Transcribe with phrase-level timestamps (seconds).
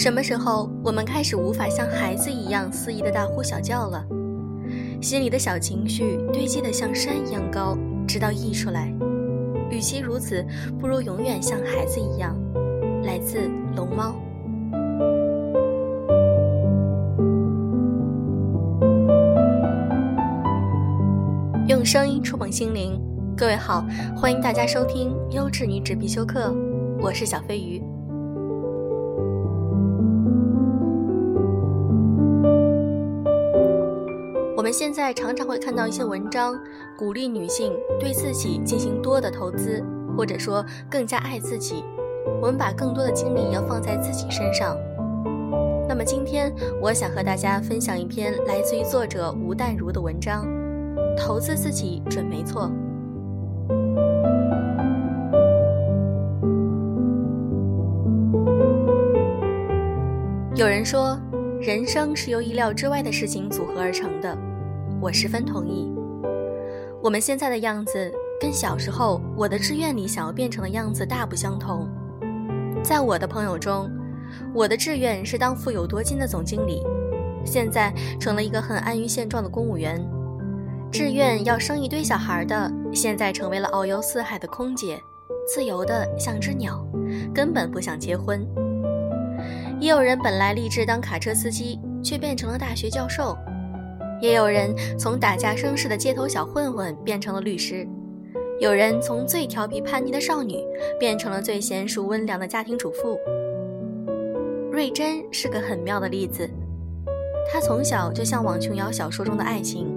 [0.00, 4.02] 什么时候我们开始无法像孩子一样肆意的大呼小叫了？
[5.02, 7.76] 心里的小情绪堆积的像山一样高，
[8.08, 8.90] 直到溢出来。
[9.70, 10.42] 与其如此，
[10.80, 12.34] 不如永远像孩子一样。
[13.02, 14.14] 来自龙猫。
[21.68, 22.98] 用声音触碰心灵，
[23.36, 23.84] 各位好，
[24.16, 26.50] 欢迎大家收听优质女纸必修课，
[27.02, 27.82] 我是小飞鱼。
[34.70, 36.58] 现在常常会看到一些文章，
[36.96, 39.82] 鼓励女性对自己进行多的投资，
[40.16, 41.84] 或者说更加爱自己。
[42.40, 44.76] 我们把更多的精力要放在自己身上。
[45.88, 50.46] 那么今天，我想和大家分享一篇来自于作者吴淡如的文章：
[51.16, 52.70] 投资自己准没错。
[60.54, 61.18] 有人说，
[61.60, 64.36] 人生是由意料之外的事情组合而成的。
[65.00, 65.90] 我十分同意。
[67.02, 71.88] 我们现在的样子跟小时候我的志愿里想要变成的样子大不相同。
[72.82, 73.90] 在我的朋友中，
[74.54, 76.82] 我的志愿是当富有多金的总经理，
[77.44, 79.98] 现在成了一个很安于现状的公务员；
[80.90, 85.00] 志愿要生一堆小孩的，现在成为了遨游四海的空姐，
[85.46, 86.86] 自由的像只鸟，
[87.34, 88.46] 根本不想结婚。
[89.80, 93.36] 也有人本来立志当卡车司机，却变成了大学教授。
[94.20, 97.88] 也有人从打架生事的街头小混混变成了律师，
[98.60, 100.62] 有人从最调皮叛逆的少女
[100.98, 103.18] 变成了最娴熟温良的家庭主妇。
[104.70, 106.48] 瑞珍是个很妙的例子，
[107.50, 109.88] 她从小就向往琼瑶小说中的爱情，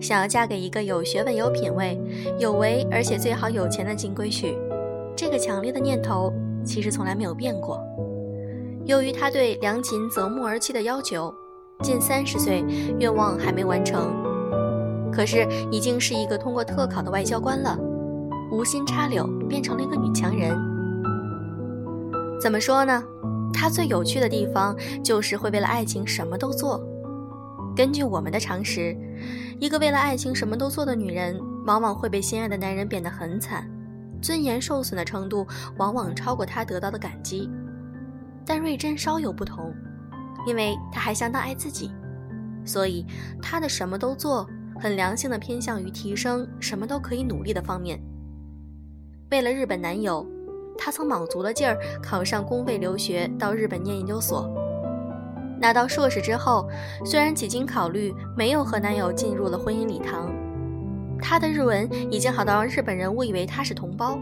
[0.00, 2.00] 想要嫁给一个有学问、有品位、
[2.38, 4.56] 有为，而且最好有钱的金龟婿。
[5.14, 6.32] 这个强烈的念头
[6.64, 7.80] 其实从来没有变过。
[8.86, 11.34] 由于他对良禽择木而栖的要求。
[11.84, 12.64] 近三十岁，
[12.98, 14.12] 愿望还没完成，
[15.12, 17.78] 可是已经是一个通过特考的外交官了。
[18.50, 20.58] 无心插柳，变成了一个女强人。
[22.40, 23.00] 怎么说呢？
[23.52, 26.82] 她最有趣的地方就是会为了爱情什么都做。
[27.76, 28.96] 根据我们的常识，
[29.60, 33.70] 一个为了爱情什么都做的女人，往往会被心爱的男人贬得很惨，
[34.20, 35.46] 尊严受损的程度
[35.76, 37.48] 往往超过她得到的感激。
[38.44, 39.72] 但瑞珍稍有不同。
[40.46, 41.90] 因为他还相当爱自己，
[42.64, 43.04] 所以
[43.42, 44.46] 他的什么都做，
[44.80, 48.00] 很良性的偏向于提升什么都可以努力的方面。
[49.30, 50.26] 为了日本男友，
[50.78, 54.48] 他曾卯足了劲儿考上公费留学到日本念研究所。
[55.60, 56.68] 拿到硕士之后，
[57.04, 60.32] 虽然几经考虑，没有和男友进入了婚姻礼堂，
[61.20, 64.18] 他的日文已经好到让日本人误以为他是同胞。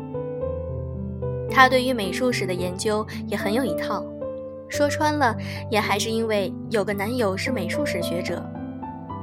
[1.50, 4.02] 他对于美术史的研究也很有一套。
[4.68, 5.36] 说穿了，
[5.70, 8.44] 也还是因为有个男友是美术史学者。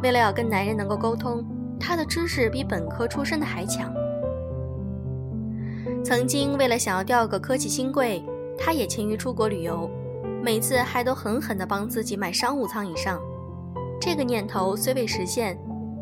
[0.01, 1.45] 为了要跟男人能够沟通，
[1.79, 3.93] 她的知识比本科出身的还强。
[6.03, 8.23] 曾经为了想要钓个科技新贵，
[8.57, 9.89] 她也勤于出国旅游，
[10.41, 13.21] 每次还都狠狠地帮自己买商务舱以上。
[14.01, 15.57] 这个念头虽未实现，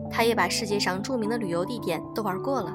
[0.09, 2.73] 她也把世界上著名的旅游地点都玩过了。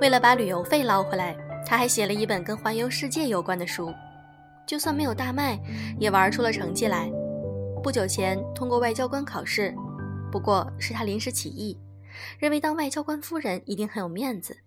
[0.00, 3.92] 为了把旅游费捞回来，她还写了一本跟环游世界有关的书。
[4.66, 5.58] 就算没有大卖，
[5.98, 7.10] 也玩出了成绩来。
[7.82, 9.74] 不久前通过外交官考试，
[10.30, 11.78] 不过是他临时起意，
[12.38, 14.58] 认为当外交官夫人一定很有面子。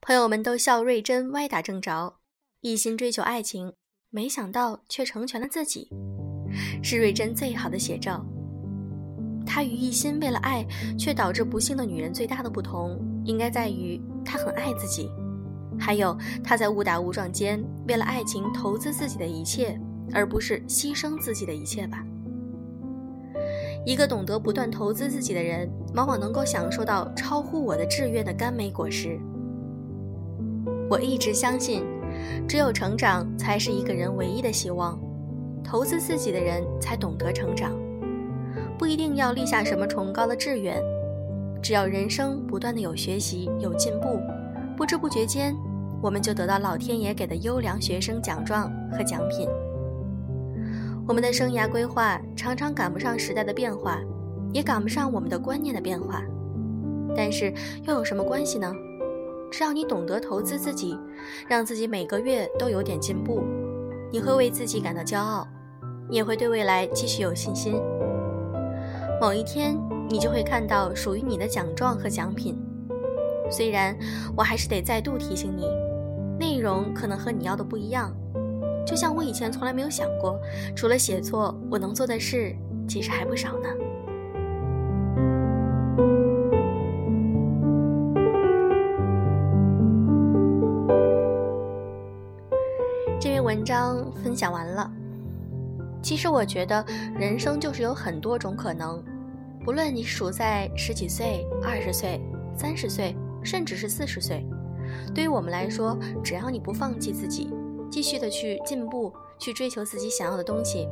[0.00, 2.18] 朋友们都笑瑞珍歪打正着，
[2.60, 3.72] 一心追求爱情，
[4.10, 5.88] 没想到却成全了自己，
[6.82, 8.24] 是瑞珍最好的写照。
[9.46, 10.64] 她与一心为了爱
[10.98, 15.10] 却导致不幸的女人最大的不同，应该在于她很爱自己。
[15.78, 19.78] 还有他在误打误撞间为了爱情投资自己的一切，
[20.12, 22.04] 而不是牺牲自己的一切吧。
[23.86, 29.18] 一个懂得不断投资自己的人，往往能够享受到超乎我的志愿的甘美果实。
[30.90, 31.84] 我一直相信，
[32.46, 34.98] 只有成长才是一个人唯一的希望。
[35.64, 37.72] 投资自己的人才懂得成长，
[38.78, 40.82] 不一定要立下什么崇高的志愿，
[41.62, 44.20] 只要人生不断的有学习有进步，
[44.76, 45.54] 不知不觉间。
[46.00, 49.48] 我们就得到老天爷给的优良学生奖状和奖品。
[51.06, 53.98] 我们的生涯规划常常赶不上时代的变化，
[54.52, 56.22] 也赶不上我们的观念的变化，
[57.16, 57.52] 但是
[57.84, 58.72] 又有什么关系呢？
[59.50, 60.98] 只要你懂得投资自己，
[61.48, 63.42] 让自己每个月都有点进步，
[64.12, 65.48] 你会为自己感到骄傲，
[66.10, 67.80] 也会对未来继续有信心。
[69.18, 69.74] 某一天，
[70.10, 72.56] 你就会看到属于你的奖状和奖品。
[73.50, 73.96] 虽然
[74.36, 75.64] 我还是得再度提醒你。
[76.38, 78.14] 内容可能和你要的不一样，
[78.86, 80.38] 就像我以前从来没有想过，
[80.76, 82.54] 除了写作，我能做的事
[82.88, 83.68] 其实还不少呢。
[93.20, 94.88] 这篇文章分享完了。
[96.00, 96.84] 其实我觉得
[97.18, 99.02] 人生就是有很多种可能，
[99.64, 102.20] 不论你处在十几岁、二十岁、
[102.54, 104.46] 三十岁，甚至是四十岁，
[105.14, 107.52] 对于我们来说，只要你不放弃自己，
[107.90, 110.88] 继续的去进步，去追求自己想要的东西，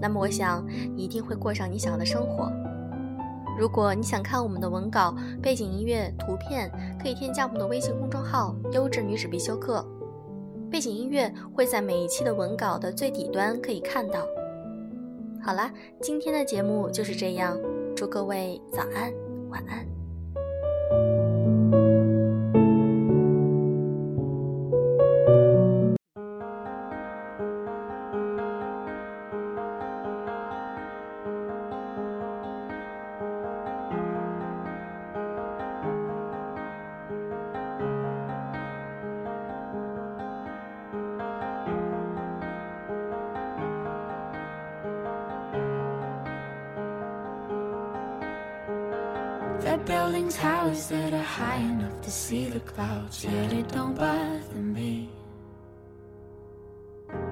[0.00, 0.64] 那么我想
[0.94, 2.50] 你一定会过上你想要的生活。
[3.58, 5.12] 如果你想看我们的文稿、
[5.42, 6.70] 背景音乐、图片，
[7.02, 9.84] 可以添加我们的微信公众号“优质女子必修课”，
[10.70, 14.20] 背景音乐会在每一期的文稿的最底端可以看到。
[15.42, 17.58] 好啦，今天的节目就是这样，
[17.96, 19.12] 祝各位早安，
[19.50, 19.97] 晚安。
[49.68, 55.10] They're building towers that are high enough to see the clouds, yet it don't bother me.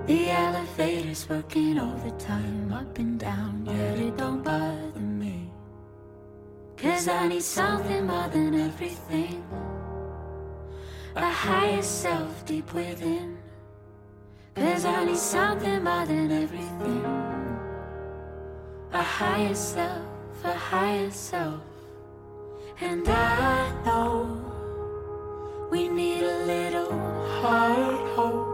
[0.05, 5.51] The elevator's working overtime up and down, yet it don't bother me.
[6.77, 9.43] Cause I need something more than everything.
[11.15, 13.39] A higher self deep within.
[14.55, 17.05] Cause I need something more than everything.
[18.93, 20.05] A higher self,
[20.45, 21.63] a higher self.
[22.79, 24.37] And I know
[25.71, 26.93] we need a little
[27.41, 28.46] heart hope.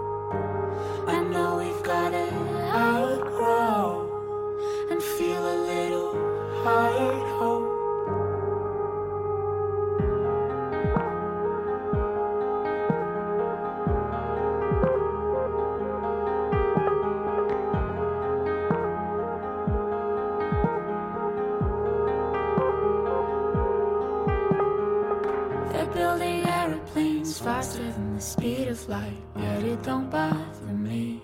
[27.42, 31.20] Faster than the speed of light, yet it don't bother me.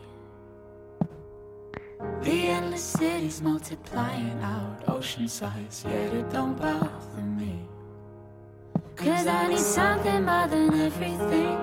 [2.22, 7.60] The endless cities multiplying out ocean size, yet it don't bother me.
[8.96, 11.56] Cause I need something more than everything.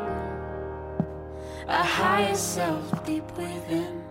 [1.67, 4.01] A higher self deep within.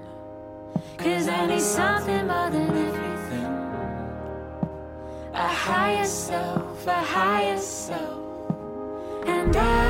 [0.98, 3.52] Cause I need something more than everything.
[5.32, 8.20] A higher self, a higher self.
[9.26, 9.83] And I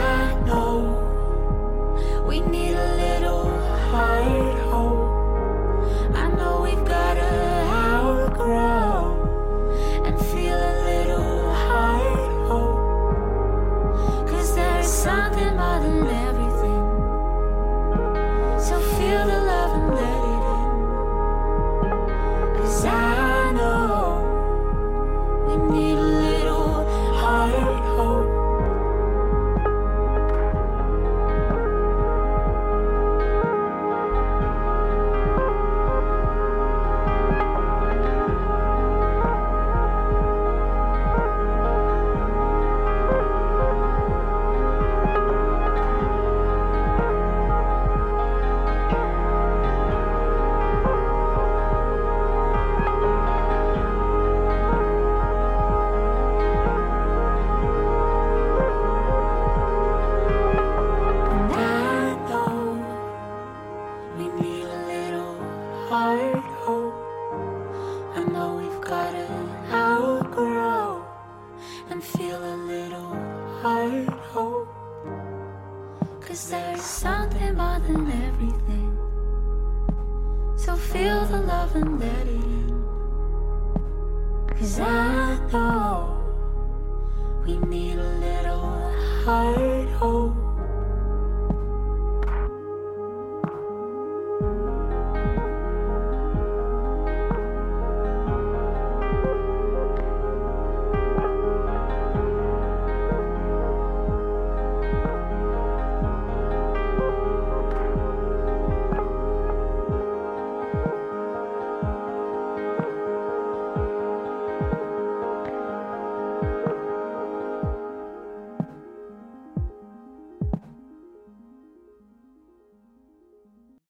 [89.24, 89.88] heart